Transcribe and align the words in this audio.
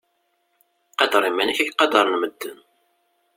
Qader 0.99 1.23
iman-ik 1.29 1.59
ad 1.59 1.69
ak-qadren 1.71 2.17
medden. 2.21 2.57